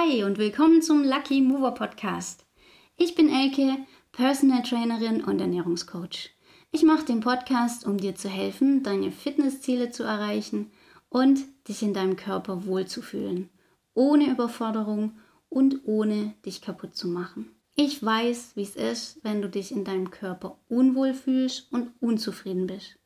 Hi 0.00 0.22
und 0.22 0.38
willkommen 0.38 0.80
zum 0.80 1.02
Lucky 1.02 1.40
Mover 1.40 1.72
Podcast. 1.72 2.46
Ich 2.96 3.16
bin 3.16 3.28
Elke, 3.28 3.78
Personal 4.12 4.62
Trainerin 4.62 5.24
und 5.24 5.40
Ernährungscoach. 5.40 6.30
Ich 6.70 6.84
mache 6.84 7.04
den 7.04 7.18
Podcast, 7.18 7.84
um 7.84 7.98
dir 7.98 8.14
zu 8.14 8.28
helfen, 8.28 8.84
deine 8.84 9.10
Fitnessziele 9.10 9.90
zu 9.90 10.04
erreichen 10.04 10.70
und 11.08 11.40
dich 11.66 11.82
in 11.82 11.94
deinem 11.94 12.14
Körper 12.14 12.64
wohlzufühlen, 12.64 13.48
ohne 13.94 14.30
Überforderung 14.30 15.18
und 15.48 15.80
ohne 15.84 16.34
dich 16.46 16.62
kaputt 16.62 16.94
zu 16.94 17.08
machen. 17.08 17.50
Ich 17.74 18.00
weiß, 18.00 18.52
wie 18.54 18.62
es 18.62 18.76
ist, 18.76 19.18
wenn 19.24 19.42
du 19.42 19.48
dich 19.48 19.72
in 19.72 19.82
deinem 19.82 20.12
Körper 20.12 20.60
unwohl 20.68 21.12
fühlst 21.12 21.72
und 21.72 21.90
unzufrieden 21.98 22.68
bist. 22.68 22.96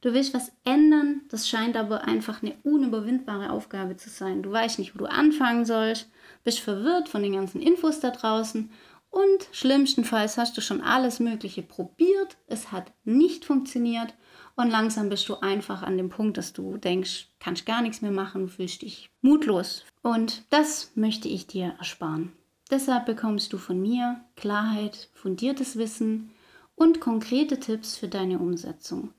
Du 0.00 0.12
willst 0.12 0.34
was 0.34 0.52
ändern, 0.64 1.22
das 1.30 1.48
scheint 1.48 1.76
aber 1.76 2.04
einfach 2.04 2.42
eine 2.42 2.54
unüberwindbare 2.62 3.50
Aufgabe 3.50 3.96
zu 3.96 4.10
sein. 4.10 4.42
Du 4.42 4.52
weißt 4.52 4.78
nicht, 4.78 4.94
wo 4.94 4.98
du 4.98 5.06
anfangen 5.06 5.64
sollst, 5.64 6.10
bist 6.44 6.60
verwirrt 6.60 7.08
von 7.08 7.22
den 7.22 7.32
ganzen 7.32 7.60
Infos 7.60 8.00
da 8.00 8.10
draußen 8.10 8.70
und 9.10 9.48
schlimmstenfalls 9.52 10.36
hast 10.36 10.56
du 10.56 10.60
schon 10.60 10.82
alles 10.82 11.20
Mögliche 11.20 11.62
probiert, 11.62 12.36
es 12.48 12.70
hat 12.70 12.92
nicht 13.04 13.46
funktioniert 13.46 14.14
und 14.56 14.70
langsam 14.70 15.08
bist 15.08 15.28
du 15.28 15.36
einfach 15.36 15.82
an 15.82 15.96
dem 15.96 16.10
Punkt, 16.10 16.36
dass 16.36 16.52
du 16.52 16.76
denkst, 16.76 17.28
kannst 17.40 17.64
gar 17.64 17.80
nichts 17.80 18.02
mehr 18.02 18.10
machen, 18.10 18.42
du 18.42 18.48
fühlst 18.48 18.82
dich 18.82 19.10
mutlos. 19.22 19.84
Und 20.02 20.42
das 20.50 20.92
möchte 20.94 21.28
ich 21.28 21.46
dir 21.46 21.74
ersparen. 21.78 22.32
Deshalb 22.70 23.06
bekommst 23.06 23.52
du 23.52 23.58
von 23.58 23.80
mir 23.80 24.20
Klarheit, 24.34 25.08
fundiertes 25.14 25.76
Wissen 25.78 26.30
und 26.74 27.00
konkrete 27.00 27.58
Tipps 27.58 27.96
für 27.96 28.08
deine 28.08 28.38
Umsetzung. 28.38 29.14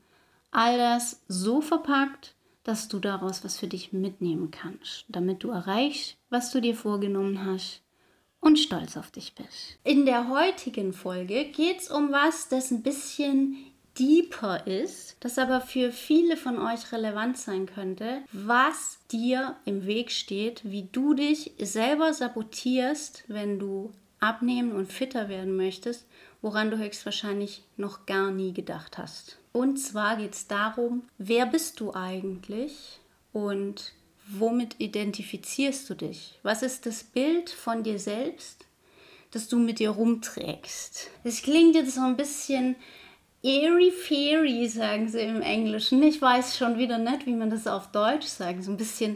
All 0.52 0.78
das 0.78 1.22
so 1.28 1.62
verpackt, 1.62 2.36
dass 2.64 2.88
du 2.88 3.00
daraus 3.00 3.44
was 3.44 3.58
für 3.58 3.68
dich 3.68 3.94
mitnehmen 3.94 4.52
kannst, 4.52 5.06
damit 5.08 5.44
du 5.44 5.52
erreichst, 5.52 6.18
was 6.30 6.52
du 6.52 6.60
dir 6.60 6.76
vorgenommen 6.76 7.46
hast 7.46 7.82
und 8.40 8.60
stolz 8.60 8.98
auf 8.98 9.12
dich 9.12 9.36
bist. 9.36 9.80
In 9.84 10.06
der 10.06 10.30
heutigen 10.30 10.94
Folge 10.94 11.46
geht 11.46 11.80
es 11.80 11.90
um 11.90 12.12
was, 12.12 12.50
das 12.50 12.72
ein 12.72 12.84
bisschen 12.84 13.58
deeper 13.98 14.68
ist, 14.68 15.18
das 15.22 15.40
aber 15.40 15.62
für 15.62 15.92
viele 15.92 16.38
von 16.38 16.60
euch 16.60 16.92
relevant 16.92 17.38
sein 17.38 17.66
könnte, 17.66 18.22
was 18.32 19.00
dir 19.12 19.56
im 19.66 19.86
Weg 19.86 20.12
steht, 20.12 20.62
wie 20.70 20.88
du 20.92 21.14
dich 21.14 21.54
selber 21.60 22.14
sabotierst, 22.14 23.24
wenn 23.28 23.60
du 23.60 23.92
abnehmen 24.20 24.72
und 24.72 24.92
fitter 24.92 25.30
werden 25.30 25.56
möchtest, 25.56 26.08
woran 26.42 26.70
du 26.70 26.78
höchstwahrscheinlich 26.78 27.64
noch 27.76 28.06
gar 28.06 28.32
nie 28.32 28.54
gedacht 28.54 28.98
hast. 28.98 29.40
Und 29.58 29.78
zwar 29.78 30.18
geht 30.18 30.36
es 30.36 30.46
darum, 30.46 31.02
wer 31.18 31.48
bist 31.48 31.80
du 31.80 31.92
eigentlich 31.92 33.00
und 33.34 33.92
womit 34.28 34.76
identifizierst 34.78 35.90
du 35.90 35.96
dich? 35.96 36.38
Was 36.44 36.62
ist 36.62 36.86
das 36.86 37.04
Bild 37.04 37.50
von 37.50 37.82
dir 37.82 37.98
selbst, 37.98 38.66
das 39.32 39.48
du 39.48 39.58
mit 39.58 39.80
dir 39.80 39.90
rumträgst? 39.90 41.10
Es 41.24 41.42
klingt 41.42 41.74
jetzt 41.74 41.96
so 41.96 42.02
ein 42.02 42.18
bisschen 42.18 42.76
airy 43.42 43.90
fairy, 43.90 44.68
sagen 44.68 45.10
sie 45.10 45.22
im 45.22 45.42
Englischen. 45.42 46.04
Ich 46.04 46.22
weiß 46.22 46.56
schon 46.56 46.78
wieder 46.78 47.00
nicht, 47.00 47.26
wie 47.26 47.34
man 47.34 47.50
das 47.50 47.66
auf 47.66 47.92
Deutsch 47.92 48.28
sagt. 48.28 48.64
So 48.64 48.70
ein 48.70 48.78
bisschen 48.78 49.16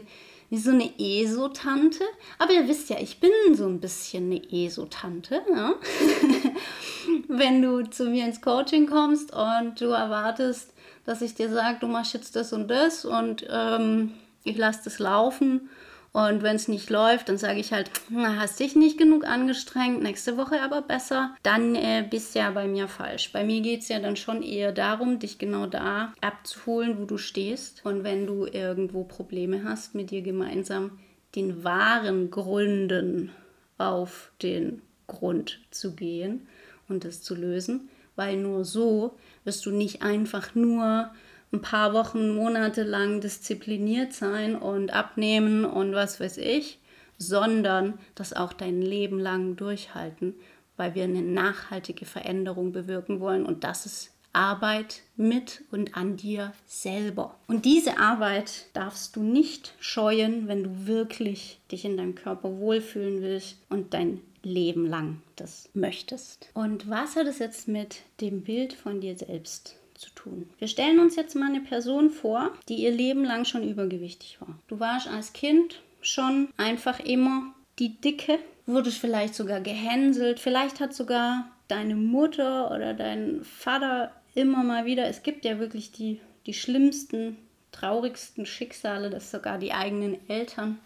wie 0.52 0.58
so 0.58 0.70
eine 0.70 0.92
ESO-Tante. 0.98 2.04
Aber 2.38 2.52
ihr 2.52 2.68
wisst 2.68 2.90
ja, 2.90 2.98
ich 3.00 3.20
bin 3.20 3.30
so 3.54 3.64
ein 3.64 3.80
bisschen 3.80 4.26
eine 4.26 4.52
ESO-Tante. 4.52 5.40
Wenn 7.28 7.62
du 7.62 7.84
zu 7.84 8.10
mir 8.10 8.26
ins 8.26 8.42
Coaching 8.42 8.86
kommst 8.86 9.32
und 9.32 9.80
du 9.80 9.86
erwartest, 9.86 10.74
dass 11.06 11.22
ich 11.22 11.34
dir 11.34 11.48
sage, 11.48 11.78
du 11.80 11.86
machst 11.86 12.12
jetzt 12.12 12.36
das 12.36 12.52
und 12.52 12.68
das 12.68 13.06
und 13.06 13.46
ähm, 13.50 14.12
ich 14.44 14.58
lasse 14.58 14.80
das 14.84 14.98
laufen 14.98 15.70
und 16.12 16.42
wenn 16.42 16.56
es 16.56 16.68
nicht 16.68 16.90
läuft, 16.90 17.30
dann 17.30 17.38
sage 17.38 17.58
ich 17.58 17.72
halt, 17.72 17.90
hast 18.14 18.60
dich 18.60 18.76
nicht 18.76 18.98
genug 18.98 19.26
angestrengt, 19.26 20.02
nächste 20.02 20.36
Woche 20.36 20.60
aber 20.60 20.82
besser. 20.82 21.34
Dann 21.42 21.74
äh, 21.74 22.06
bist 22.08 22.34
du 22.34 22.40
ja 22.40 22.50
bei 22.50 22.68
mir 22.68 22.86
falsch. 22.86 23.32
Bei 23.32 23.44
mir 23.44 23.62
geht 23.62 23.80
es 23.80 23.88
ja 23.88 23.98
dann 23.98 24.16
schon 24.16 24.42
eher 24.42 24.72
darum, 24.72 25.18
dich 25.18 25.38
genau 25.38 25.66
da 25.66 26.12
abzuholen, 26.20 26.98
wo 26.98 27.06
du 27.06 27.16
stehst. 27.16 27.80
Und 27.86 28.04
wenn 28.04 28.26
du 28.26 28.44
irgendwo 28.44 29.04
Probleme 29.04 29.64
hast, 29.64 29.94
mit 29.94 30.10
dir 30.10 30.20
gemeinsam 30.20 30.98
den 31.34 31.64
wahren 31.64 32.30
Gründen 32.30 33.30
auf 33.78 34.32
den 34.42 34.82
Grund 35.06 35.60
zu 35.70 35.94
gehen 35.94 36.46
und 36.90 37.04
das 37.04 37.22
zu 37.22 37.34
lösen. 37.34 37.88
Weil 38.16 38.36
nur 38.36 38.66
so 38.66 39.16
wirst 39.44 39.64
du 39.64 39.70
nicht 39.70 40.02
einfach 40.02 40.54
nur 40.54 41.10
ein 41.52 41.60
paar 41.60 41.92
Wochen, 41.92 42.34
Monate 42.34 42.82
lang 42.82 43.20
diszipliniert 43.20 44.12
sein 44.12 44.56
und 44.56 44.92
abnehmen 44.92 45.64
und 45.64 45.92
was 45.92 46.18
weiß 46.18 46.38
ich, 46.38 46.78
sondern 47.18 47.98
das 48.14 48.32
auch 48.32 48.52
dein 48.52 48.80
Leben 48.80 49.18
lang 49.18 49.56
durchhalten, 49.56 50.34
weil 50.76 50.94
wir 50.94 51.04
eine 51.04 51.22
nachhaltige 51.22 52.06
Veränderung 52.06 52.72
bewirken 52.72 53.20
wollen 53.20 53.44
und 53.44 53.64
das 53.64 53.86
ist 53.86 54.10
Arbeit 54.32 55.02
mit 55.16 55.62
und 55.70 55.94
an 55.94 56.16
dir 56.16 56.52
selber. 56.66 57.36
Und 57.48 57.66
diese 57.66 57.98
Arbeit 57.98 58.66
darfst 58.72 59.14
du 59.16 59.22
nicht 59.22 59.74
scheuen, 59.78 60.48
wenn 60.48 60.64
du 60.64 60.86
wirklich 60.86 61.60
dich 61.70 61.84
in 61.84 61.98
deinem 61.98 62.14
Körper 62.14 62.56
wohlfühlen 62.56 63.20
willst 63.20 63.58
und 63.68 63.92
dein 63.92 64.20
Leben 64.42 64.86
lang 64.86 65.22
das 65.36 65.68
möchtest. 65.74 66.48
Und 66.54 66.88
was 66.88 67.14
hat 67.14 67.26
es 67.26 67.38
jetzt 67.38 67.68
mit 67.68 68.00
dem 68.20 68.42
Bild 68.42 68.72
von 68.72 69.00
dir 69.00 69.16
selbst 69.16 69.76
zu 70.02 70.10
tun. 70.10 70.50
Wir 70.58 70.68
stellen 70.68 70.98
uns 70.98 71.16
jetzt 71.16 71.36
mal 71.36 71.46
eine 71.46 71.60
Person 71.60 72.10
vor, 72.10 72.52
die 72.68 72.76
ihr 72.76 72.90
Leben 72.90 73.24
lang 73.24 73.44
schon 73.44 73.66
übergewichtig 73.66 74.40
war. 74.40 74.58
Du 74.66 74.80
warst 74.80 75.06
als 75.06 75.32
Kind 75.32 75.80
schon 76.00 76.48
einfach 76.56 76.98
immer 76.98 77.54
die 77.78 78.00
Dicke, 78.00 78.38
wurdest 78.66 78.98
vielleicht 78.98 79.34
sogar 79.34 79.60
gehänselt, 79.60 80.40
vielleicht 80.40 80.80
hat 80.80 80.92
sogar 80.92 81.50
deine 81.68 81.94
Mutter 81.94 82.70
oder 82.74 82.94
dein 82.94 83.44
Vater 83.44 84.12
immer 84.34 84.64
mal 84.64 84.84
wieder, 84.84 85.06
es 85.06 85.22
gibt 85.22 85.44
ja 85.44 85.58
wirklich 85.58 85.92
die, 85.92 86.20
die 86.46 86.54
schlimmsten, 86.54 87.36
traurigsten 87.70 88.44
Schicksale, 88.44 89.08
dass 89.08 89.30
sogar 89.30 89.58
die 89.58 89.72
eigenen 89.72 90.18
Eltern 90.28 90.78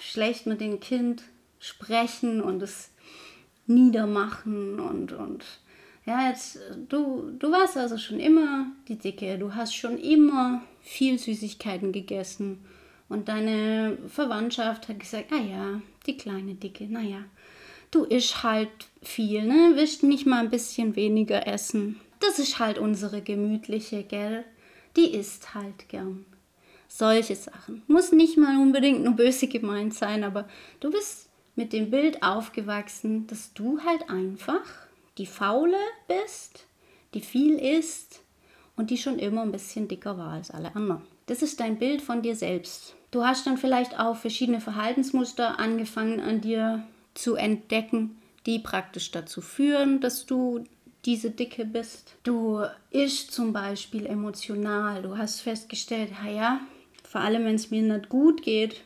schlecht 0.00 0.46
mit 0.46 0.60
dem 0.60 0.80
Kind 0.80 1.22
sprechen 1.58 2.40
und 2.40 2.62
es 2.62 2.90
niedermachen 3.66 4.80
und, 4.80 5.12
und 5.12 5.44
ja, 6.06 6.28
jetzt, 6.28 6.58
du, 6.88 7.32
du 7.38 7.50
warst 7.50 7.76
also 7.76 7.98
schon 7.98 8.20
immer 8.20 8.66
die 8.88 8.98
Dicke, 8.98 9.38
du 9.38 9.54
hast 9.54 9.74
schon 9.74 9.98
immer 9.98 10.62
viel 10.80 11.18
Süßigkeiten 11.18 11.92
gegessen 11.92 12.64
und 13.08 13.28
deine 13.28 13.98
Verwandtschaft 14.08 14.88
hat 14.88 15.00
gesagt, 15.00 15.32
ah 15.32 15.40
ja, 15.40 15.82
die 16.06 16.16
kleine 16.16 16.54
Dicke, 16.54 16.84
naja, 16.84 17.24
du 17.90 18.04
isch 18.04 18.42
halt 18.42 18.70
viel, 19.02 19.42
ne, 19.42 19.72
willst 19.74 20.02
nicht 20.02 20.26
mal 20.26 20.40
ein 20.40 20.50
bisschen 20.50 20.96
weniger 20.96 21.46
essen. 21.46 22.00
Das 22.20 22.38
ist 22.38 22.58
halt 22.58 22.78
unsere 22.78 23.22
gemütliche, 23.22 24.02
gell? 24.04 24.44
Die 24.96 25.14
isst 25.14 25.54
halt 25.54 25.88
gern. 25.88 26.24
Solche 26.88 27.36
Sachen. 27.36 27.82
Muss 27.86 28.12
nicht 28.12 28.36
mal 28.36 28.60
unbedingt 28.60 29.04
nur 29.04 29.14
böse 29.14 29.46
gemeint 29.46 29.94
sein, 29.94 30.24
aber 30.24 30.48
du 30.80 30.90
bist 30.90 31.28
mit 31.56 31.72
dem 31.72 31.90
Bild 31.90 32.22
aufgewachsen, 32.22 33.26
dass 33.26 33.52
du 33.54 33.80
halt 33.84 34.10
einfach 34.10 34.62
die 35.20 35.26
faule 35.26 35.76
bist, 36.08 36.66
die 37.12 37.20
viel 37.20 37.56
isst 37.58 38.22
und 38.74 38.88
die 38.88 38.96
schon 38.96 39.18
immer 39.18 39.42
ein 39.42 39.52
bisschen 39.52 39.86
dicker 39.86 40.16
war 40.16 40.32
als 40.32 40.50
alle 40.50 40.74
anderen. 40.74 41.02
Das 41.26 41.42
ist 41.42 41.60
dein 41.60 41.78
Bild 41.78 42.00
von 42.00 42.22
dir 42.22 42.34
selbst. 42.34 42.94
Du 43.10 43.22
hast 43.22 43.46
dann 43.46 43.58
vielleicht 43.58 43.98
auch 44.00 44.16
verschiedene 44.16 44.62
Verhaltensmuster 44.62 45.58
angefangen 45.58 46.20
an 46.20 46.40
dir 46.40 46.86
zu 47.12 47.34
entdecken, 47.34 48.18
die 48.46 48.60
praktisch 48.60 49.10
dazu 49.10 49.42
führen, 49.42 50.00
dass 50.00 50.24
du 50.24 50.64
diese 51.04 51.30
Dicke 51.30 51.66
bist. 51.66 52.16
Du 52.22 52.64
ischst 52.90 53.30
zum 53.30 53.52
Beispiel 53.52 54.06
emotional. 54.06 55.02
Du 55.02 55.18
hast 55.18 55.40
festgestellt, 55.40 56.12
ja, 56.26 56.60
vor 57.04 57.20
allem 57.20 57.44
wenn 57.44 57.56
es 57.56 57.70
mir 57.70 57.82
nicht 57.82 58.08
gut 58.08 58.42
geht, 58.42 58.80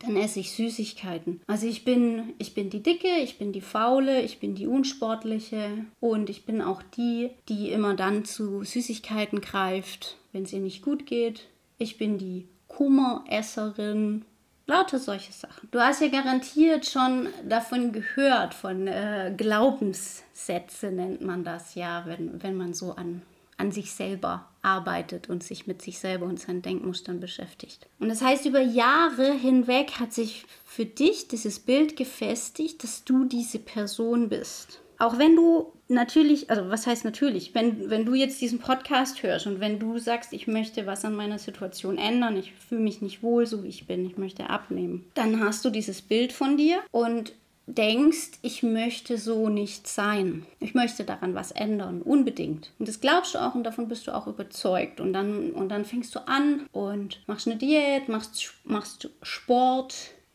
dann 0.00 0.16
esse 0.16 0.40
ich 0.40 0.52
Süßigkeiten. 0.52 1.40
Also 1.46 1.66
ich 1.66 1.84
bin, 1.84 2.34
ich 2.38 2.54
bin 2.54 2.70
die 2.70 2.82
Dicke, 2.82 3.18
ich 3.22 3.38
bin 3.38 3.52
die 3.52 3.60
Faule, 3.60 4.22
ich 4.22 4.38
bin 4.38 4.54
die 4.54 4.66
Unsportliche 4.66 5.84
und 6.00 6.30
ich 6.30 6.44
bin 6.44 6.62
auch 6.62 6.82
die, 6.96 7.30
die 7.48 7.70
immer 7.70 7.94
dann 7.94 8.24
zu 8.24 8.64
Süßigkeiten 8.64 9.40
greift, 9.40 10.16
wenn 10.32 10.44
es 10.44 10.52
ihr 10.52 10.60
nicht 10.60 10.82
gut 10.82 11.06
geht. 11.06 11.46
Ich 11.78 11.98
bin 11.98 12.18
die 12.18 12.46
Kummeresserin. 12.68 14.24
Lauter 14.66 14.98
solche 14.98 15.32
Sachen. 15.32 15.68
Du 15.70 15.80
hast 15.80 16.02
ja 16.02 16.08
garantiert 16.08 16.84
schon 16.84 17.28
davon 17.48 17.90
gehört, 17.90 18.52
von 18.52 18.86
äh, 18.86 19.32
Glaubenssätze 19.34 20.90
nennt 20.90 21.22
man 21.22 21.42
das 21.42 21.74
ja, 21.74 22.04
wenn, 22.06 22.42
wenn 22.42 22.54
man 22.54 22.74
so 22.74 22.94
an 22.94 23.22
an 23.58 23.72
sich 23.72 23.92
selber 23.92 24.47
arbeitet 24.62 25.28
und 25.28 25.42
sich 25.42 25.66
mit 25.66 25.82
sich 25.82 25.98
selber 25.98 26.26
und 26.26 26.40
seinen 26.40 26.62
Denkmustern 26.62 27.20
beschäftigt. 27.20 27.86
Und 27.98 28.08
das 28.08 28.22
heißt, 28.22 28.46
über 28.46 28.60
Jahre 28.60 29.32
hinweg 29.32 29.92
hat 30.00 30.12
sich 30.12 30.44
für 30.64 30.84
dich 30.84 31.28
dieses 31.28 31.60
Bild 31.60 31.96
gefestigt, 31.96 32.82
dass 32.82 33.04
du 33.04 33.24
diese 33.24 33.58
Person 33.58 34.28
bist. 34.28 34.80
Auch 34.98 35.18
wenn 35.18 35.36
du 35.36 35.72
natürlich, 35.86 36.50
also 36.50 36.68
was 36.68 36.86
heißt 36.86 37.04
natürlich, 37.04 37.54
wenn, 37.54 37.88
wenn 37.88 38.04
du 38.04 38.14
jetzt 38.14 38.40
diesen 38.40 38.58
Podcast 38.58 39.22
hörst 39.22 39.46
und 39.46 39.60
wenn 39.60 39.78
du 39.78 39.98
sagst, 39.98 40.32
ich 40.32 40.48
möchte 40.48 40.86
was 40.86 41.04
an 41.04 41.14
meiner 41.14 41.38
Situation 41.38 41.98
ändern, 41.98 42.36
ich 42.36 42.52
fühle 42.52 42.80
mich 42.80 43.00
nicht 43.00 43.22
wohl, 43.22 43.46
so 43.46 43.62
wie 43.62 43.68
ich 43.68 43.86
bin, 43.86 44.04
ich 44.04 44.18
möchte 44.18 44.50
abnehmen, 44.50 45.04
dann 45.14 45.40
hast 45.40 45.64
du 45.64 45.70
dieses 45.70 46.02
Bild 46.02 46.32
von 46.32 46.56
dir 46.56 46.80
und 46.90 47.32
denkst, 47.68 48.38
ich 48.42 48.62
möchte 48.62 49.18
so 49.18 49.48
nicht 49.48 49.86
sein. 49.86 50.46
Ich 50.58 50.74
möchte 50.74 51.04
daran 51.04 51.34
was 51.34 51.52
ändern, 51.52 52.02
unbedingt. 52.02 52.72
Und 52.78 52.88
das 52.88 53.00
glaubst 53.00 53.34
du 53.34 53.38
auch 53.38 53.54
und 53.54 53.64
davon 53.64 53.88
bist 53.88 54.06
du 54.06 54.14
auch 54.14 54.26
überzeugt. 54.26 55.00
Und 55.00 55.12
dann, 55.12 55.52
und 55.52 55.68
dann 55.68 55.84
fängst 55.84 56.14
du 56.14 56.26
an 56.26 56.66
und 56.72 57.20
machst 57.26 57.46
eine 57.46 57.56
Diät, 57.56 58.08
machst, 58.08 58.54
machst 58.64 59.10
Sport, 59.22 59.94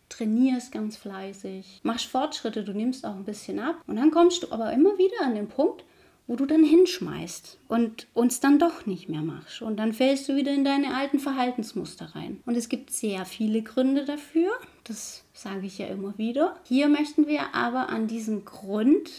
trainierst 0.09 0.71
ganz 0.71 0.95
fleißig, 0.95 1.81
machst 1.83 2.06
Fortschritte, 2.06 2.63
du 2.63 2.74
nimmst 2.74 3.06
auch 3.06 3.15
ein 3.15 3.25
bisschen 3.25 3.59
ab. 3.59 3.75
Und 3.88 3.95
dann 3.95 4.12
kommst 4.12 4.44
du 4.44 4.51
aber 4.51 4.71
immer 4.71 4.97
wieder 4.97 5.25
an 5.25 5.35
den 5.35 5.47
Punkt, 5.47 5.83
wo 6.27 6.35
du 6.35 6.45
dann 6.45 6.63
hinschmeißt 6.63 7.57
und 7.67 8.07
uns 8.13 8.39
dann 8.39 8.59
doch 8.59 8.85
nicht 8.85 9.09
mehr 9.09 9.21
machst. 9.21 9.61
Und 9.61 9.77
dann 9.77 9.93
fällst 9.93 10.29
du 10.29 10.35
wieder 10.35 10.53
in 10.53 10.63
deine 10.63 10.95
alten 10.95 11.19
Verhaltensmuster 11.19 12.15
rein. 12.15 12.41
Und 12.45 12.55
es 12.55 12.69
gibt 12.69 12.91
sehr 12.91 13.25
viele 13.25 13.61
Gründe 13.61 14.05
dafür. 14.05 14.51
Das 14.85 15.23
sage 15.33 15.65
ich 15.65 15.77
ja 15.77 15.87
immer 15.87 16.17
wieder. 16.17 16.55
Hier 16.63 16.87
möchten 16.87 17.27
wir 17.27 17.53
aber 17.53 17.89
an 17.89 18.07
diesem 18.07 18.45
Grund 18.45 19.09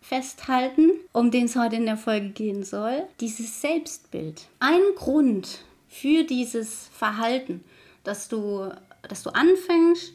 festhalten, 0.00 0.90
um 1.12 1.30
den 1.30 1.44
es 1.44 1.56
heute 1.56 1.76
in 1.76 1.86
der 1.86 1.98
Folge 1.98 2.30
gehen 2.30 2.64
soll, 2.64 3.04
dieses 3.20 3.60
Selbstbild. 3.60 4.48
Ein 4.58 4.80
Grund 4.96 5.64
für 5.88 6.24
dieses 6.24 6.88
Verhalten, 6.92 7.62
dass 8.04 8.28
du, 8.28 8.70
dass 9.08 9.22
du 9.22 9.30
anfängst, 9.30 10.14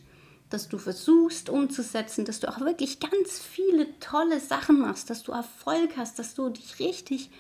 dass 0.53 0.69
du 0.69 0.77
versuchst 0.77 1.50
umzusetzen, 1.50 2.25
dass 2.25 2.39
du 2.39 2.47
auch 2.47 2.59
wirklich 2.59 3.00
ganz 3.00 3.39
viele 3.39 4.00
tolle 4.00 4.39
Sachen 4.39 4.79
machst, 4.79 5.09
dass 5.09 5.23
du 5.23 5.31
Erfolg 5.31 5.97
hast, 5.97 6.19
dass 6.19 6.35
du 6.35 6.50
dich 6.50 6.79
richtig 6.79 7.31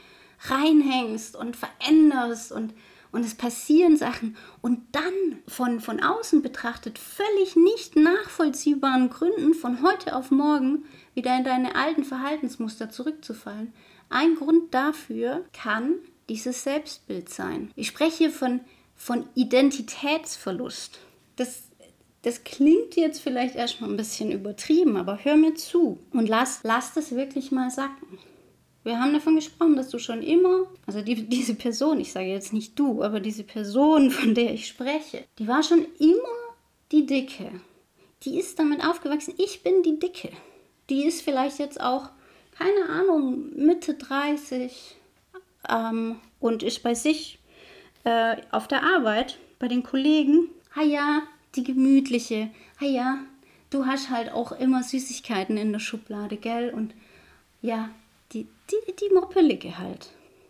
reinhängst 0.47 1.35
und 1.35 1.55
veränderst 1.55 2.51
und, 2.51 2.73
und 3.11 3.23
es 3.23 3.35
passieren 3.35 3.97
Sachen 3.97 4.35
und 4.61 4.81
dann 4.91 5.13
von, 5.47 5.79
von 5.79 6.01
außen 6.01 6.41
betrachtet 6.41 6.97
völlig 6.97 7.55
nicht 7.55 7.95
nachvollziehbaren 7.95 9.11
Gründen 9.11 9.53
von 9.53 9.83
heute 9.83 10.15
auf 10.15 10.31
morgen 10.31 10.85
wieder 11.13 11.37
in 11.37 11.43
deine 11.43 11.75
alten 11.75 12.03
Verhaltensmuster 12.03 12.89
zurückzufallen. 12.89 13.73
Ein 14.09 14.35
Grund 14.35 14.73
dafür 14.73 15.45
kann 15.53 15.95
dieses 16.29 16.63
Selbstbild 16.63 17.29
sein. 17.29 17.71
Ich 17.75 17.87
spreche 17.87 18.17
hier 18.17 18.31
von, 18.31 18.61
von 18.95 19.27
Identitätsverlust. 19.35 20.99
Das 21.35 21.63
das 22.23 22.43
klingt 22.43 22.95
jetzt 22.95 23.19
vielleicht 23.21 23.55
erstmal 23.55 23.89
ein 23.89 23.97
bisschen 23.97 24.31
übertrieben, 24.31 24.97
aber 24.97 25.19
hör 25.23 25.35
mir 25.35 25.55
zu 25.55 25.99
und 26.11 26.27
lass, 26.27 26.61
lass 26.63 26.93
das 26.93 27.13
wirklich 27.15 27.51
mal 27.51 27.69
sacken. 27.69 28.17
Wir 28.83 28.99
haben 28.99 29.13
davon 29.13 29.35
gesprochen, 29.35 29.75
dass 29.75 29.89
du 29.89 29.99
schon 29.99 30.21
immer, 30.21 30.67
also 30.85 31.01
die, 31.01 31.23
diese 31.29 31.55
Person, 31.55 31.99
ich 31.99 32.11
sage 32.11 32.27
jetzt 32.27 32.53
nicht 32.53 32.79
du, 32.79 33.03
aber 33.03 33.19
diese 33.19 33.43
Person, 33.43 34.09
von 34.09 34.33
der 34.35 34.53
ich 34.53 34.67
spreche, 34.67 35.25
die 35.37 35.47
war 35.47 35.63
schon 35.63 35.85
immer 35.99 36.55
die 36.91 37.05
Dicke. 37.05 37.51
Die 38.23 38.39
ist 38.39 38.57
damit 38.57 38.85
aufgewachsen, 38.85 39.33
ich 39.37 39.61
bin 39.63 39.83
die 39.83 39.99
Dicke. 39.99 40.29
Die 40.89 41.05
ist 41.05 41.21
vielleicht 41.21 41.59
jetzt 41.59 41.79
auch, 41.79 42.09
keine 42.57 42.89
Ahnung, 42.89 43.49
Mitte 43.55 43.95
30 43.95 44.95
ähm, 45.69 46.19
und 46.39 46.63
ist 46.63 46.83
bei 46.83 46.93
sich 46.93 47.39
äh, 48.05 48.37
auf 48.51 48.69
der 48.69 48.83
Arbeit, 48.83 49.39
bei 49.59 49.67
den 49.67 49.83
Kollegen. 49.83 50.49
Ah 50.75 50.83
ja, 50.83 51.23
die 51.55 51.63
gemütliche. 51.63 52.49
Ah 52.79 52.85
ja, 52.85 53.19
du 53.69 53.85
hast 53.85 54.09
halt 54.09 54.31
auch 54.31 54.51
immer 54.51 54.83
Süßigkeiten 54.83 55.57
in 55.57 55.71
der 55.71 55.79
Schublade, 55.79 56.37
gell? 56.37 56.73
Und 56.73 56.93
ja, 57.61 57.89
die, 58.31 58.47
die, 58.69 58.93
die 58.99 59.13
Moppelige 59.13 59.77
halt. 59.77 60.09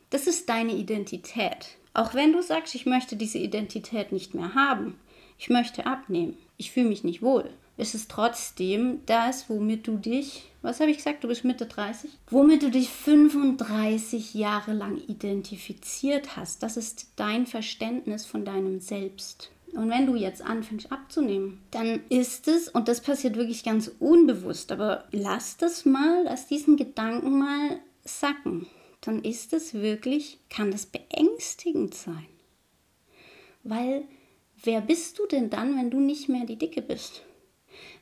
Das 0.10 0.28
ist 0.28 0.50
deine 0.50 0.74
Identität. 0.74 1.78
Auch 1.94 2.14
wenn 2.14 2.34
du 2.34 2.42
sagst, 2.42 2.76
ich 2.76 2.86
möchte 2.86 3.16
diese 3.16 3.38
Identität 3.38 4.12
nicht 4.12 4.34
mehr 4.34 4.56
haben, 4.56 5.00
ich 5.38 5.50
möchte 5.50 5.86
abnehmen, 5.86 6.38
ich 6.58 6.72
fühle 6.72 6.90
mich 6.90 7.04
nicht 7.04 7.22
wohl, 7.22 7.50
ist 7.78 7.96
es 7.96 8.08
trotzdem 8.08 9.02
das, 9.06 9.50
womit 9.50 9.88
du 9.88 9.98
dich, 9.98 10.44
was 10.62 10.80
habe 10.80 10.92
ich 10.92 10.98
gesagt, 10.98 11.24
du 11.24 11.28
bist 11.28 11.44
Mitte 11.44 11.66
30, 11.66 12.12
womit 12.30 12.64
du 12.64 12.70
dich 12.70 12.90
35 12.90 14.34
Jahre 14.34 14.74
lang 14.74 14.98
identifiziert 15.08 16.36
hast. 16.36 16.64
Das 16.64 16.78
ist 16.78 17.08
dein 17.16 17.48
Verständnis 17.48 18.26
von 18.26 18.46
deinem 18.46 18.80
Selbst. 18.80 19.52
Und 19.74 19.90
wenn 19.90 20.06
du 20.06 20.16
jetzt 20.16 20.44
anfängst 20.44 20.92
abzunehmen, 20.92 21.62
dann 21.72 22.02
ist 22.10 22.48
es, 22.48 22.70
und 22.70 22.88
das 22.88 23.02
passiert 23.02 23.36
wirklich 23.36 23.64
ganz 23.64 23.92
unbewusst, 24.00 24.72
aber 24.72 25.06
lass 25.12 25.58
das 25.58 25.86
mal, 25.86 26.24
lass 26.26 26.48
diesen 26.48 26.78
Gedanken 26.78 27.40
mal 27.40 27.80
sacken. 28.04 28.68
Dann 29.02 29.24
ist 29.24 29.52
es 29.52 29.74
wirklich, 29.74 30.40
kann 30.50 30.72
das 30.72 30.86
beängstigend 30.86 31.96
sein. 31.96 32.28
Weil 33.64 34.04
wer 34.64 34.82
bist 34.82 35.18
du 35.18 35.26
denn 35.26 35.50
dann, 35.50 35.76
wenn 35.76 35.90
du 35.90 36.00
nicht 36.00 36.30
mehr 36.30 36.46
die 36.46 36.58
Dicke 36.58 36.82
bist? 36.82 37.24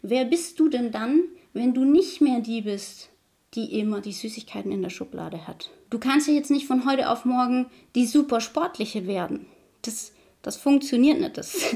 Wer 0.02 0.26
bist 0.26 0.60
du 0.60 0.68
denn 0.68 0.92
dann, 0.92 1.24
wenn 1.54 1.74
du 1.74 1.86
nicht 1.86 2.20
mehr 2.20 2.42
die 2.42 2.62
bist, 2.62 3.10
die 3.54 3.80
immer 3.80 4.02
die 4.02 4.12
Süßigkeiten 4.12 4.72
in 4.72 4.82
der 4.82 4.90
Schublade 4.90 5.48
hat? 5.48 5.70
Du 5.90 6.00
kannst 6.00 6.28
ja 6.28 6.34
jetzt 6.34 6.52
nicht 6.52 6.68
von 6.68 6.86
heute 6.86 7.10
auf 7.10 7.24
morgen 7.24 7.68
die 7.96 8.06
super 8.06 8.42
sportliche 8.42 9.08
werden. 9.08 9.46
Das 9.84 10.12
das 10.42 10.58
funktioniert 10.58 11.20
nicht. 11.20 11.38
Das, 11.38 11.76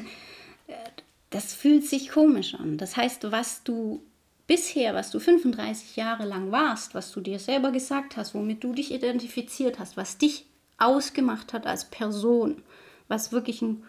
das 1.30 1.54
fühlt 1.54 1.86
sich 1.86 2.10
komisch 2.10 2.56
an. 2.56 2.78
Das 2.78 2.98
heißt, 2.98 3.32
was 3.32 3.64
du 3.64 4.04
bisher, 4.48 4.94
was 4.94 5.12
du 5.12 5.20
35 5.20 5.96
Jahre 5.96 6.26
lang 6.26 6.52
warst, 6.52 6.94
was 6.94 7.12
du 7.12 7.22
dir 7.22 7.40
selber 7.40 7.72
gesagt 7.72 8.18
hast, 8.18 8.34
womit 8.34 8.64
du 8.64 8.74
dich 8.74 8.94
identifiziert 8.94 9.80
hast, 9.80 9.98
was 9.98 10.18
dich 10.18 10.46
ausgemacht 10.78 11.54
hat 11.54 11.66
als 11.66 11.86
Person, 11.86 12.62
was 13.08 13.32
wirklich 13.32 13.62
ein, 13.62 13.84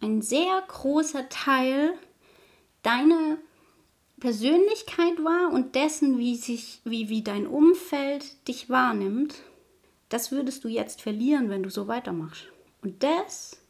ein 0.00 0.22
sehr 0.22 0.62
großer 0.68 1.28
Teil 1.28 1.94
deiner 2.82 3.38
Persönlichkeit 4.20 5.22
war 5.22 5.52
und 5.52 5.74
dessen, 5.74 6.18
wie, 6.18 6.36
sich, 6.36 6.80
wie, 6.84 7.08
wie 7.08 7.22
dein 7.22 7.46
Umfeld 7.46 8.48
dich 8.48 8.68
wahrnimmt, 8.68 9.36
das 10.08 10.32
würdest 10.32 10.64
du 10.64 10.68
jetzt 10.68 11.02
verlieren, 11.02 11.50
wenn 11.50 11.62
du 11.62 11.70
so 11.70 11.86
weitermachst. 11.86 12.44
Und 12.82 13.02
das 13.02 13.60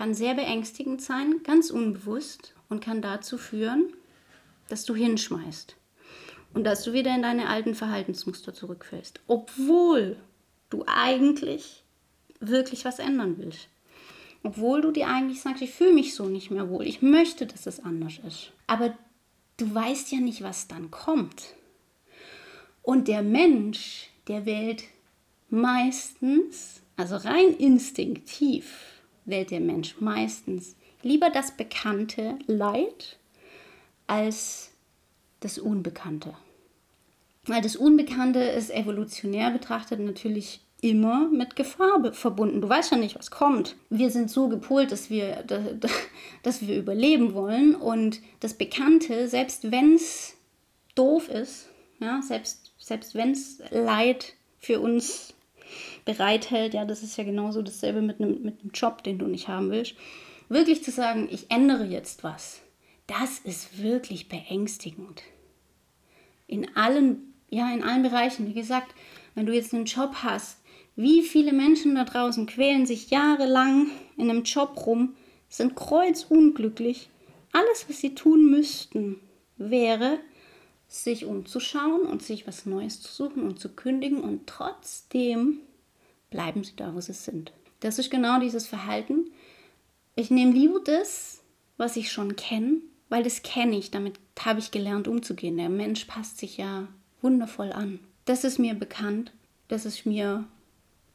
kann 0.00 0.14
sehr 0.14 0.32
beängstigend 0.32 1.02
sein, 1.02 1.42
ganz 1.44 1.68
unbewusst 1.68 2.54
und 2.70 2.82
kann 2.82 3.02
dazu 3.02 3.36
führen, 3.36 3.92
dass 4.70 4.86
du 4.86 4.94
hinschmeißt 4.94 5.76
und 6.54 6.64
dass 6.64 6.84
du 6.84 6.94
wieder 6.94 7.14
in 7.14 7.20
deine 7.20 7.50
alten 7.50 7.74
Verhaltensmuster 7.74 8.54
zurückfällst, 8.54 9.20
obwohl 9.26 10.16
du 10.70 10.84
eigentlich 10.86 11.84
wirklich 12.40 12.86
was 12.86 12.98
ändern 12.98 13.34
willst. 13.36 13.68
Obwohl 14.42 14.80
du 14.80 14.90
dir 14.90 15.06
eigentlich 15.06 15.42
sagst, 15.42 15.60
ich 15.60 15.74
fühle 15.74 15.92
mich 15.92 16.14
so 16.14 16.30
nicht 16.30 16.50
mehr 16.50 16.70
wohl, 16.70 16.86
ich 16.86 17.02
möchte, 17.02 17.44
dass 17.44 17.66
es 17.66 17.84
anders 17.84 18.20
ist. 18.26 18.52
Aber 18.66 18.96
du 19.58 19.74
weißt 19.74 20.12
ja 20.12 20.20
nicht, 20.20 20.42
was 20.42 20.66
dann 20.66 20.90
kommt. 20.90 21.56
Und 22.80 23.06
der 23.06 23.20
Mensch, 23.20 24.08
der 24.28 24.46
wählt 24.46 24.82
meistens, 25.50 26.80
also 26.96 27.16
rein 27.16 27.54
instinktiv, 27.58 28.99
wählt 29.30 29.50
der 29.50 29.60
Mensch 29.60 29.96
meistens 30.00 30.76
lieber 31.02 31.30
das 31.30 31.56
bekannte 31.56 32.38
Leid 32.46 33.18
als 34.06 34.70
das 35.40 35.58
Unbekannte. 35.58 36.34
Weil 37.46 37.62
das 37.62 37.76
Unbekannte 37.76 38.40
ist 38.40 38.70
evolutionär 38.70 39.50
betrachtet 39.50 40.00
natürlich 40.00 40.60
immer 40.82 41.28
mit 41.28 41.56
Gefahr 41.56 42.12
verbunden. 42.12 42.60
Du 42.60 42.68
weißt 42.68 42.92
ja 42.92 42.96
nicht, 42.96 43.16
was 43.18 43.30
kommt. 43.30 43.76
Wir 43.90 44.10
sind 44.10 44.30
so 44.30 44.48
gepolt, 44.48 44.92
dass 44.92 45.10
wir, 45.10 45.44
dass 46.42 46.66
wir 46.66 46.76
überleben 46.76 47.34
wollen 47.34 47.74
und 47.74 48.20
das 48.40 48.54
Bekannte, 48.54 49.28
selbst 49.28 49.70
wenn 49.70 49.94
es 49.94 50.34
doof 50.94 51.28
ist, 51.28 51.68
ja, 51.98 52.20
selbst, 52.22 52.72
selbst 52.78 53.14
wenn 53.14 53.32
es 53.32 53.62
Leid 53.70 54.34
für 54.58 54.80
uns 54.80 55.34
bereithält, 56.04 56.74
ja, 56.74 56.84
das 56.84 57.02
ist 57.02 57.16
ja 57.16 57.24
genauso 57.24 57.62
dasselbe 57.62 58.02
mit 58.02 58.20
einem, 58.20 58.42
mit 58.42 58.60
einem 58.60 58.70
Job, 58.72 59.02
den 59.02 59.18
du 59.18 59.26
nicht 59.26 59.48
haben 59.48 59.70
willst, 59.70 59.94
wirklich 60.48 60.82
zu 60.84 60.90
sagen, 60.90 61.28
ich 61.30 61.50
ändere 61.50 61.84
jetzt 61.84 62.24
was, 62.24 62.60
das 63.06 63.38
ist 63.40 63.82
wirklich 63.82 64.28
beängstigend. 64.28 65.22
In 66.46 66.76
allen, 66.76 67.34
ja, 67.48 67.72
in 67.72 67.82
allen 67.82 68.02
Bereichen. 68.02 68.46
Wie 68.48 68.54
gesagt, 68.54 68.94
wenn 69.34 69.46
du 69.46 69.54
jetzt 69.54 69.74
einen 69.74 69.84
Job 69.84 70.16
hast, 70.22 70.58
wie 70.96 71.22
viele 71.22 71.52
Menschen 71.52 71.94
da 71.94 72.04
draußen 72.04 72.46
quälen 72.46 72.86
sich 72.86 73.10
jahrelang 73.10 73.86
in 74.16 74.30
einem 74.30 74.42
Job 74.42 74.86
rum, 74.86 75.14
sind 75.48 75.74
kreuzunglücklich. 75.74 77.08
Alles, 77.52 77.86
was 77.88 78.00
sie 78.00 78.14
tun 78.14 78.50
müssten, 78.50 79.20
wäre, 79.56 80.18
sich 80.90 81.24
umzuschauen 81.24 82.02
und 82.02 82.20
sich 82.20 82.48
was 82.48 82.66
Neues 82.66 83.00
zu 83.00 83.12
suchen 83.12 83.44
und 83.44 83.60
zu 83.60 83.68
kündigen 83.68 84.20
und 84.20 84.48
trotzdem 84.48 85.60
bleiben 86.30 86.64
sie 86.64 86.74
da, 86.74 86.94
wo 86.94 87.00
sie 87.00 87.12
sind. 87.12 87.52
Das 87.78 88.00
ist 88.00 88.10
genau 88.10 88.40
dieses 88.40 88.66
Verhalten. 88.66 89.30
Ich 90.16 90.30
nehme 90.30 90.52
lieber 90.52 90.80
das, 90.84 91.42
was 91.76 91.96
ich 91.96 92.10
schon 92.10 92.34
kenne, 92.34 92.78
weil 93.08 93.22
das 93.22 93.42
kenne 93.42 93.78
ich, 93.78 93.92
damit 93.92 94.18
habe 94.40 94.58
ich 94.58 94.72
gelernt 94.72 95.06
umzugehen. 95.06 95.56
Der 95.58 95.68
Mensch 95.68 96.06
passt 96.06 96.38
sich 96.38 96.56
ja 96.56 96.88
wundervoll 97.22 97.72
an. 97.72 98.00
das 98.24 98.44
ist 98.44 98.58
mir 98.58 98.74
bekannt, 98.74 99.32
das 99.68 99.86
ist 99.86 100.06
mir, 100.06 100.44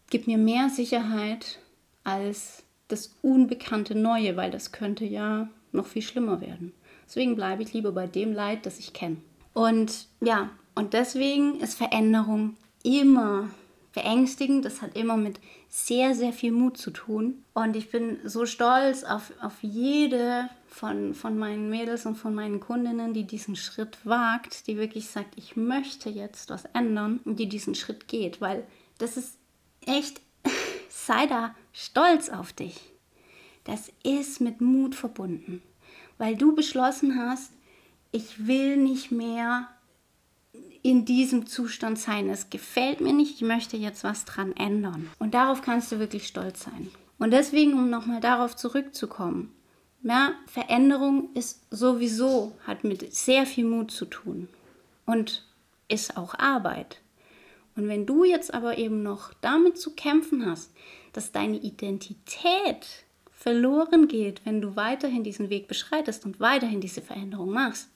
gibt 0.09 0.27
mir 0.27 0.37
mehr 0.37 0.69
Sicherheit 0.69 1.59
als 2.05 2.63
das 2.87 3.13
unbekannte 3.21 3.95
Neue, 3.95 4.37
weil 4.37 4.51
das 4.51 4.71
könnte 4.71 5.03
ja 5.03 5.49
noch 5.73 5.87
viel 5.87 6.01
schlimmer 6.01 6.39
werden. 6.39 6.71
Deswegen 7.05 7.35
bleibe 7.35 7.63
ich 7.63 7.73
lieber 7.73 7.91
bei 7.91 8.07
dem 8.07 8.31
Leid, 8.31 8.65
das 8.65 8.79
ich 8.79 8.93
kenne. 8.93 9.17
Und 9.55 10.09
ja, 10.19 10.49
und 10.75 10.91
deswegen 10.91 11.61
ist 11.61 11.75
Veränderung 11.75 12.57
immer 12.83 13.49
beängstigend. 13.93 14.65
Das 14.65 14.81
hat 14.81 14.97
immer 14.97 15.15
mit 15.15 15.39
sehr, 15.69 16.13
sehr 16.13 16.33
viel 16.33 16.51
Mut 16.51 16.77
zu 16.77 16.91
tun. 16.91 17.45
Und 17.53 17.77
ich 17.77 17.89
bin 17.89 18.19
so 18.25 18.45
stolz 18.45 19.05
auf, 19.05 19.31
auf 19.41 19.53
jede 19.61 20.49
von, 20.67 21.13
von 21.13 21.37
meinen 21.37 21.69
Mädels 21.69 22.05
und 22.05 22.15
von 22.15 22.35
meinen 22.35 22.59
Kundinnen, 22.59 23.13
die 23.13 23.23
diesen 23.23 23.55
Schritt 23.55 23.97
wagt, 24.03 24.67
die 24.67 24.75
wirklich 24.75 25.07
sagt, 25.07 25.37
ich 25.37 25.55
möchte 25.55 26.09
jetzt 26.09 26.49
was 26.49 26.65
ändern 26.73 27.21
und 27.23 27.39
die 27.39 27.47
diesen 27.47 27.75
Schritt 27.75 28.09
geht. 28.09 28.41
Weil 28.41 28.67
das 28.97 29.15
ist 29.15 29.37
echt, 29.85 30.19
sei 30.89 31.27
da 31.27 31.55
stolz 31.71 32.27
auf 32.27 32.51
dich. 32.51 32.91
Das 33.63 33.89
ist 34.03 34.41
mit 34.41 34.59
Mut 34.59 34.95
verbunden. 34.95 35.61
Weil 36.17 36.35
du 36.35 36.53
beschlossen 36.53 37.17
hast, 37.17 37.53
ich 38.15 38.47
will 38.47 38.77
nicht 38.77 39.11
mehr 39.11 39.67
in 40.81 41.03
diesem 41.03 41.47
Zustand 41.47 41.99
sein. 41.99 42.29
Es 42.29 42.49
gefällt 42.49 43.01
mir 43.01 43.11
nicht, 43.11 43.35
ich 43.35 43.41
möchte 43.41 43.75
jetzt 43.75 44.05
was 44.05 44.23
dran 44.23 44.55
ändern. 44.55 45.09
Und 45.19 45.33
darauf 45.33 45.61
kannst 45.61 45.91
du 45.91 45.99
wirklich 45.99 46.25
stolz 46.25 46.63
sein. 46.63 46.89
Und 47.19 47.31
deswegen, 47.31 47.73
um 47.73 47.89
nochmal 47.89 48.21
darauf 48.21 48.55
zurückzukommen, 48.55 49.53
ja, 50.01 50.33
Veränderung 50.47 51.29
ist 51.33 51.65
sowieso, 51.71 52.55
hat 52.65 52.83
mit 52.83 53.13
sehr 53.13 53.45
viel 53.45 53.65
Mut 53.65 53.91
zu 53.91 54.05
tun 54.05 54.47
und 55.05 55.43
ist 55.89 56.15
auch 56.15 56.35
Arbeit. 56.35 57.01
Und 57.75 57.89
wenn 57.89 58.05
du 58.05 58.23
jetzt 58.23 58.53
aber 58.53 58.77
eben 58.77 59.03
noch 59.03 59.33
damit 59.41 59.77
zu 59.77 59.91
kämpfen 59.91 60.45
hast, 60.45 60.71
dass 61.11 61.33
deine 61.33 61.57
Identität 61.57 63.04
verloren 63.45 64.07
geht, 64.07 64.43
wenn 64.43 64.59
du 64.59 64.75
weiterhin 64.75 65.23
diesen 65.23 65.51
Weg 65.51 65.67
beschreitest 65.67 66.25
und 66.25 66.39
weiterhin 66.39 66.81
diese 66.81 67.03
Veränderung 67.03 67.51
machst, 67.51 67.89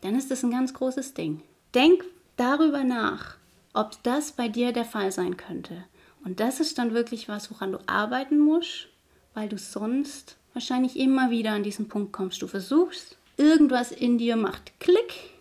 dann 0.00 0.16
ist 0.16 0.30
das 0.30 0.42
ein 0.42 0.50
ganz 0.50 0.72
großes 0.72 1.12
Ding. 1.12 1.42
Denk 1.74 2.02
darüber 2.38 2.84
nach, 2.84 3.36
ob 3.74 4.02
das 4.02 4.32
bei 4.32 4.48
dir 4.48 4.72
der 4.72 4.86
Fall 4.86 5.12
sein 5.12 5.36
könnte. 5.36 5.84
Und 6.24 6.40
das 6.40 6.58
ist 6.58 6.78
dann 6.78 6.94
wirklich 6.94 7.28
was, 7.28 7.50
woran 7.50 7.72
du 7.72 7.80
arbeiten 7.86 8.38
musst, 8.38 8.88
weil 9.34 9.50
du 9.50 9.58
sonst 9.58 10.36
wahrscheinlich 10.54 10.98
immer 10.98 11.30
wieder 11.30 11.50
an 11.50 11.64
diesen 11.64 11.86
Punkt 11.88 12.12
kommst. 12.12 12.40
Du 12.40 12.46
versuchst, 12.46 13.18
irgendwas 13.36 13.92
in 13.92 14.16
dir 14.16 14.36
macht 14.36 14.72
Klick 14.80 15.34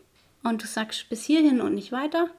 und 0.43 0.61
du 0.61 0.67
sagst 0.67 1.07
bis 1.07 1.23
hierhin 1.23 1.61
und 1.61 1.73
nicht 1.73 1.93
weiter. 1.93 2.29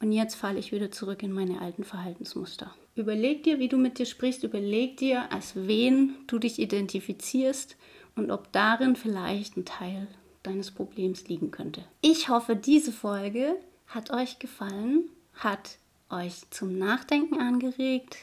Und 0.00 0.12
jetzt 0.12 0.34
falle 0.34 0.58
ich 0.58 0.72
wieder 0.72 0.90
zurück 0.90 1.22
in 1.22 1.32
meine 1.32 1.60
alten 1.60 1.84
Verhaltensmuster. 1.84 2.74
Überleg 2.94 3.44
dir, 3.44 3.58
wie 3.58 3.68
du 3.68 3.76
mit 3.76 3.98
dir 3.98 4.06
sprichst. 4.06 4.42
Überleg 4.44 4.96
dir, 4.96 5.30
als 5.30 5.52
wen 5.54 6.16
du 6.26 6.38
dich 6.38 6.58
identifizierst 6.58 7.76
und 8.16 8.30
ob 8.30 8.50
darin 8.52 8.96
vielleicht 8.96 9.56
ein 9.56 9.64
Teil 9.64 10.08
deines 10.42 10.70
Problems 10.70 11.28
liegen 11.28 11.50
könnte. 11.50 11.84
Ich 12.00 12.28
hoffe, 12.28 12.56
diese 12.56 12.92
Folge 12.92 13.56
hat 13.86 14.10
euch 14.10 14.38
gefallen, 14.38 15.04
hat 15.34 15.78
euch 16.08 16.48
zum 16.50 16.78
Nachdenken 16.78 17.38
angeregt. 17.38 18.16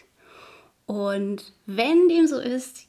Und 0.88 1.54
wenn 1.66 2.08
dem 2.10 2.28
so 2.28 2.40
ist, 2.40 2.88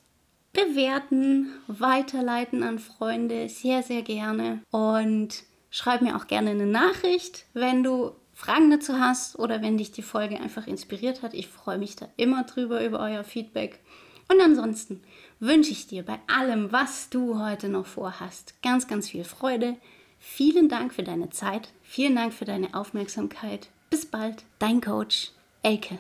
bewerten, 0.53 1.53
weiterleiten 1.67 2.63
an 2.63 2.79
Freunde, 2.79 3.49
sehr, 3.49 3.83
sehr 3.83 4.03
gerne. 4.03 4.63
Und 4.71 5.43
schreib 5.71 6.01
mir 6.01 6.17
auch 6.17 6.27
gerne 6.27 6.51
eine 6.51 6.67
Nachricht, 6.67 7.45
wenn 7.53 7.83
du 7.83 8.13
Fragen 8.39 8.71
dazu 8.71 9.01
hast 9.01 9.37
oder 9.37 9.63
wenn 9.63 9.79
dich 9.79 9.91
die 9.91 10.01
Folge 10.01 10.41
einfach 10.41 10.69
inspiriert 10.69 11.23
hat. 11.23 11.35
Ich 11.35 11.49
freue 11.49 11.77
mich 11.77 11.97
da 11.97 12.09
immer 12.17 12.45
drüber 12.45 12.85
über 12.85 13.01
euer 13.01 13.25
Feedback. 13.25 13.81
Und 14.29 14.41
ansonsten 14.41 15.03
wünsche 15.41 15.73
ich 15.73 15.89
dir 15.89 16.05
bei 16.05 16.21
allem, 16.29 16.71
was 16.71 17.11
du 17.11 17.43
heute 17.43 17.69
noch 17.69 17.85
vorhast, 17.87 18.55
ganz, 18.63 18.87
ganz 18.87 19.09
viel 19.09 19.25
Freude. 19.25 19.75
Vielen 20.21 20.69
Dank 20.69 20.95
für 20.95 21.03
deine 21.03 21.31
Zeit. 21.31 21.71
Vielen 21.83 22.15
Dank 22.15 22.33
für 22.33 22.45
deine 22.45 22.75
Aufmerksamkeit. 22.75 23.71
Bis 23.91 24.07
bald, 24.07 24.45
dein 24.61 24.81
Coach 24.81 25.33
Elke. 25.65 25.99